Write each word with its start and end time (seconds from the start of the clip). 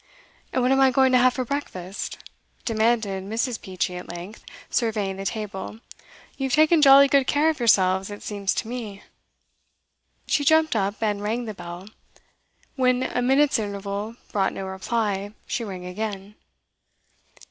'And 0.51 0.63
what 0.63 0.71
am 0.71 0.79
I 0.79 0.89
going 0.89 1.11
to 1.11 1.19
have 1.19 1.35
for 1.35 1.45
breakfast?' 1.45 2.17
demanded 2.65 3.23
Mrs. 3.23 3.61
Peachey 3.61 3.97
at 3.97 4.09
length, 4.09 4.43
surveying 4.67 5.17
the 5.17 5.25
table. 5.25 5.79
'You've 6.37 6.53
taken 6.55 6.81
jolly 6.81 7.07
good 7.07 7.27
care 7.27 7.51
of 7.51 7.59
yourselves, 7.59 8.09
it 8.09 8.23
seems 8.23 8.55
to 8.55 8.67
me.' 8.67 9.03
She 10.25 10.43
jumped 10.43 10.75
up, 10.75 11.03
and 11.03 11.21
rang 11.21 11.45
the 11.45 11.53
bell. 11.53 11.87
When 12.75 13.03
a 13.03 13.21
minute's 13.21 13.59
interval 13.59 14.15
brought 14.31 14.53
no 14.53 14.65
reply, 14.65 15.35
she 15.45 15.63
rang 15.63 15.85
again. 15.85 16.33